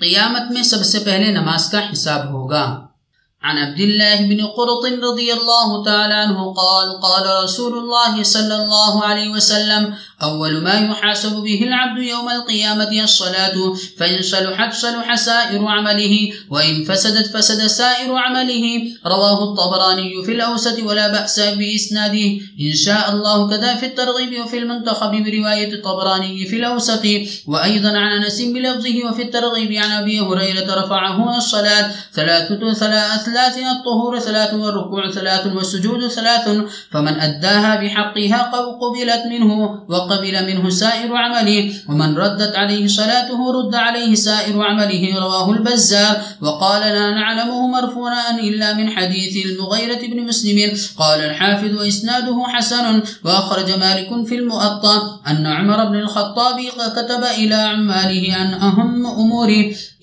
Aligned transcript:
قیامت 0.00 0.50
میں 0.50 0.62
سب 0.62 0.84
سے 0.84 0.98
پہلے 0.98 1.32
نماز 1.32 1.70
کا 1.70 1.92
حساب 1.92 2.32
ہوگا۔ 2.32 2.80
عن 3.42 3.58
عبد 3.58 3.80
الله 3.80 4.26
بن 4.28 4.46
قرط 4.46 4.84
رضي 4.84 5.32
الله 5.32 5.82
تعالى 5.84 6.14
عنه 6.14 6.52
قال 6.52 6.90
قال 7.00 7.44
رسول 7.44 7.72
الله 7.78 8.22
صلى 8.22 8.54
الله 8.54 9.04
عليه 9.04 9.30
وسلم 9.30 9.84
أول 10.22 10.62
ما 10.62 10.74
يحاسب 10.74 11.32
به 11.32 11.62
العبد 11.62 12.02
يوم 12.02 12.30
القيامة 12.30 13.02
الصلاة 13.02 13.74
فإن 13.98 14.22
صلحت 14.22 14.74
صلح 14.74 15.14
سائر 15.14 15.66
عمله 15.66 16.32
وإن 16.50 16.84
فسدت 16.84 17.26
فسد 17.36 17.66
سائر 17.66 18.14
عمله. 18.14 18.82
رواه 19.06 19.44
الطبراني 19.44 20.22
في 20.26 20.32
الأوسط 20.32 20.82
ولا 20.82 21.08
بأس 21.08 21.40
بإسناده. 21.40 22.26
إن 22.60 22.74
شاء 22.74 23.10
الله 23.12 23.50
كذا 23.50 23.74
في 23.74 23.86
الترغيب 23.86 24.44
وفي 24.44 24.58
المنتخب 24.58 25.10
برواية 25.10 25.72
الطبراني 25.72 26.46
في 26.46 26.56
الأوسط. 26.56 27.04
وأيضا 27.46 27.88
عن 27.88 28.22
أنس 28.22 28.42
بلفظه 28.42 29.08
وفي 29.10 29.22
الترغيب 29.22 29.72
عن 29.72 29.90
أبي 29.90 30.20
هريرة 30.20 30.84
رفعه 30.84 31.36
الصلاة. 31.36 31.90
ثلاثة 32.14 32.72
ثلاث 32.72 33.58
الطهور 33.58 34.18
ثلاث 34.18 34.54
والركوع 34.54 35.10
ثلاث 35.10 35.46
والسجود 35.46 36.08
ثلاث. 36.08 36.48
فمن 36.90 37.20
أداها 37.20 37.80
بحقها 37.80 38.52
قبلت 38.80 39.22
منه 39.30 39.84
وقبل 40.08 40.46
منه 40.46 40.70
سائر 40.70 41.16
عمله 41.16 41.72
ومن 41.88 42.14
ردت 42.16 42.56
عليه 42.56 42.86
صلاته 42.88 43.52
رد 43.52 43.74
عليه 43.74 44.14
سائر 44.14 44.62
عمله 44.62 45.20
رواه 45.20 45.52
البزار. 45.52 46.16
وقال 46.40 46.82
لا 46.82 47.10
نعلمه 47.10 47.66
مرفوعا 47.66 48.40
إلا 48.40 48.74
من 48.74 48.90
حديث 48.90 49.46
المغيرة 49.46 50.00
بن 50.06 50.26
مسلم. 50.26 50.72
قال 50.98 51.20
الحافظ 51.20 51.72
وإسناده 51.80 52.44
حسن. 52.48 53.02
وأخرج 53.24 53.70
مالك 53.78 54.26
في 54.26 54.34
المؤطى 54.34 54.96
أن 55.28 55.46
عمر 55.46 55.84
بن 55.84 55.96
الخطاب 55.96 56.56
كتب 56.96 57.22
إلى 57.38 57.54
عماله 57.54 58.42
أن 58.42 58.54
أهم 58.54 59.06
أمور 59.06 59.48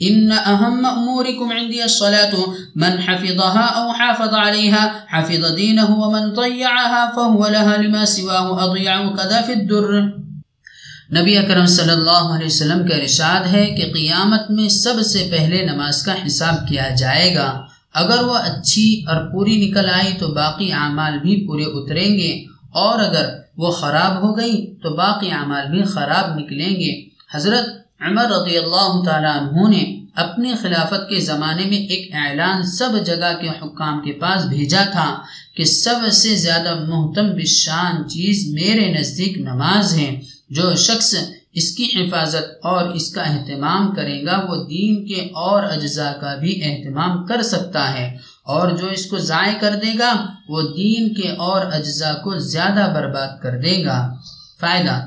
إن 0.01 0.31
أهم 0.31 0.85
أموركم 0.85 1.51
عندي 1.51 1.81
الصلاة، 1.81 2.33
من 2.75 2.91
حفظها 3.05 3.67
أو 3.75 3.91
حافظ 3.91 4.33
عليها، 4.33 4.87
حفظ 5.11 5.55
دينه 5.55 5.87
ومن 5.89 6.33
ضيعها 6.35 7.05
فهو 7.15 7.47
لها 7.47 7.81
لما 7.81 8.05
سواه، 8.05 8.65
أضيع 8.65 9.15
كذا 9.15 9.41
في 9.45 9.53
الدر. 9.53 10.25
نبی 11.21 11.37
اکرم 11.37 11.65
صلی 11.65 11.89
اللہ 11.89 12.35
علیہ 12.35 12.45
وسلم 12.45 12.87
کا 12.87 12.95
ارشاد 12.95 13.53
ہے 13.53 13.65
کہ 13.65 13.91
قیامت 13.93 14.51
میں 14.51 14.69
سب 14.69 15.01
سے 15.01 15.27
پہلے 15.31 15.65
نماز 15.65 16.03
کا 16.03 16.13
حساب 16.27 16.67
کیا 16.69 16.89
جائے 16.89 17.35
گا۔ 17.35 17.61
اگر 17.93 18.23
وہ 18.23 18.37
اچھی 18.37 19.05
اور 19.07 19.31
پوری 19.31 19.69
نکل 19.69 19.89
آئی 19.93 20.13
تو 20.19 20.27
باقی 20.27 20.71
اعمال 20.71 21.19
بھی 21.19 21.47
پورے 21.47 21.63
اتریں 21.63 22.17
گے، 22.17 22.45
اور 22.71 22.99
اگر 22.99 23.29
وہ 23.57 23.71
خراب 23.71 24.21
ہو 24.23 24.37
گئی 24.37 24.75
تو 24.83 24.95
باقی 24.95 25.31
اعمال 25.31 25.67
بھی 25.71 25.83
خراب 25.83 26.39
نکلیں 26.39 26.69
گے۔ 26.69 27.09
حضرت 27.33 27.84
عمر 27.99 28.25
رضی 28.25 28.57
اللہ 28.57 29.01
تعالیٰ 29.05 29.35
عنہ 29.35 29.69
نے 29.69 30.01
اپنی 30.15 30.53
خلافت 30.61 31.09
کے 31.09 31.19
زمانے 31.19 31.65
میں 31.65 31.77
ایک 31.77 32.09
اعلان 32.13 32.63
سب 32.63 32.89
جگہ 33.05 33.41
کے 33.41 33.49
حکام 33.49 34.01
کے 34.01 34.11
پاس 34.11 34.45
بھیجا 34.45 34.83
تھا 34.91 35.21
کہ 35.55 35.63
سب 35.63 36.11
سے 36.11 36.35
زیادہ 36.35 36.75
محتم 36.87 37.27
بشان 37.27 38.09
چیز 38.09 38.53
میرے 38.53 38.99
نزدیک 38.99 39.37
نماز 39.37 39.93
ہے 39.93 40.21
جو 40.49 40.75
شخص 40.75 41.15
اس 41.53 41.71
کی 41.71 41.89
حفاظت 41.95 42.65
اور 42.65 42.89
اس 42.89 43.11
کا 43.11 43.21
اہتمام 43.21 43.95
کرے 43.95 44.25
گا، 44.25 44.45
وہ 44.49 44.55
دین 44.55 45.07
کے 45.07 45.21
اور 45.21 45.63
اجزاء 45.63 46.11
کا 46.11 46.35
بھی 46.35 46.63
اہتمام 46.63 47.25
کر 47.25 47.41
سکتا 47.41 47.93
ہے۔ 47.93 48.17
اور 48.43 48.71
جو 48.71 48.87
اس 48.87 49.05
کو 49.05 49.17
ضائع 49.17 49.53
کر 49.59 49.75
دے 49.83 49.99
گا، 49.99 50.25
وہ 50.49 50.61
دین 50.61 51.13
کے 51.13 51.29
اور 51.29 51.65
اجزاء 51.65 52.13
کو 52.13 52.37
زیادہ 52.37 52.91
برباد 52.95 53.41
کر 53.41 53.61
دے 53.61 53.85
گا۔ 53.85 54.15
فائدہ 54.59 55.05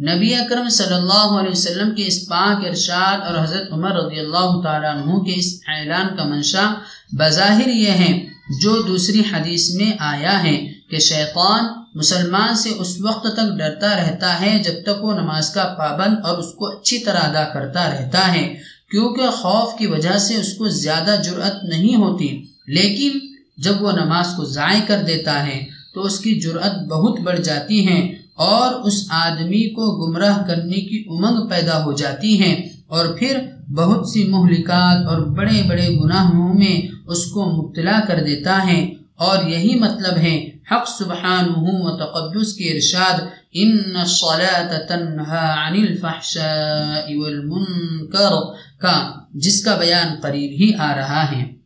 نبی 0.00 0.34
اکرم 0.34 0.68
صلی 0.68 0.94
اللہ 0.94 1.38
علیہ 1.40 1.50
وسلم 1.50 1.94
کے 1.94 2.06
اس 2.06 2.28
پاک 2.28 2.66
ارشاد 2.66 3.18
اور 3.26 3.44
حضرت 3.44 3.72
عمر 3.72 3.92
رضی 3.92 4.20
اللہ 4.20 4.60
تعالیٰ 4.64 4.96
عنہ 4.96 5.18
کے 5.18 5.32
اس 5.34 5.60
اعلان 5.68 6.16
کا 6.16 6.24
منشا 6.24 6.74
بظاہر 7.12 7.68
یہ 7.68 7.90
ہے 7.90 8.26
جو 8.60 8.82
دوسری 8.82 9.22
حدیث 9.32 9.70
میں 9.74 9.92
آیا 9.98 10.42
ہے 10.42 10.72
کہ 10.90 10.98
شیطان 10.98 11.64
مسلمان 11.94 12.54
سے 12.54 12.70
اس 12.78 13.00
وقت 13.00 13.22
تک 13.22 13.58
ڈرتا 13.58 13.96
رہتا 13.96 14.40
ہے 14.40 14.62
جب 14.64 14.82
تک 14.82 15.04
وہ 15.04 15.12
نماز 15.12 15.50
کا 15.50 15.74
پابند 15.78 16.16
اور 16.24 16.38
اس 16.38 16.52
کو 16.54 16.66
اچھی 16.66 16.98
طرح 16.98 17.18
ادا 17.18 17.44
کرتا 17.44 17.90
رہتا 17.90 18.34
ہے، 18.34 18.56
کیونکہ 18.90 19.30
خوف 19.30 19.78
کی 19.78 19.86
وجہ 19.86 20.18
سے 20.18 20.34
اس 20.34 20.54
کو 20.54 20.68
زیادہ 20.68 21.16
جرأت 21.24 21.64
نہیں 21.64 21.94
ہوتی۔ 21.96 22.46
لیکن 22.66 23.18
جب 23.56 23.82
وہ 23.82 23.92
نماز 23.92 24.26
کو 24.36 24.44
ضائع 24.44 24.80
کر 24.86 25.02
دیتا 25.06 25.46
ہے 25.46 25.66
تو 25.94 26.00
اس 26.02 26.20
کی 26.20 26.40
جرأت 26.40 26.74
بہت 26.88 27.20
بڑھ 27.20 27.40
جاتی 27.40 27.88
ہے۔ 27.88 28.29
اور 28.40 28.74
اس 28.74 29.06
آدمی 29.10 29.70
کو 29.70 30.06
گمراہ 30.06 30.42
کرنے 30.46 30.76
کی 30.76 31.04
امنگ 31.08 31.48
پیدا 31.48 31.84
ہو 31.84 31.92
جاتی 31.92 32.42
ہے 32.42 32.52
اور 32.86 33.06
پھر 33.18 33.38
بہت 33.74 34.08
سی 34.08 34.24
مہلکات 34.28 35.06
اور 35.06 35.20
بڑے 35.20 35.62
بڑے 35.68 35.88
گناہوں 36.04 36.54
میں 36.54 36.88
اس 37.06 37.26
کو 37.26 37.44
مبتلا 37.44 38.00
کر 38.08 38.22
دیتا 38.26 38.66
ہے۔ 38.66 38.92
اور 39.16 39.48
یہی 39.48 39.74
مطلب 39.74 40.16
ہے، 40.16 40.48
حق 40.70 40.88
سبحانہ 40.98 41.52
و 41.56 41.96
تقدس 41.96 42.52
کے 42.52 42.64
ارشاد 42.64 43.20
ان 43.52 43.78
الصلاة 43.94 44.76
تنہا 44.88 45.66
عن 45.66 45.72
الفحشاء 45.72 47.14
والمنکر 47.14 48.54
کا، 48.80 49.10
جس 49.34 49.64
کا 49.64 49.76
بیان 49.76 50.20
قریب 50.22 50.50
ہی 50.50 50.72
آ 50.78 50.94
رہا 50.96 51.32
ہے۔ 51.32 51.59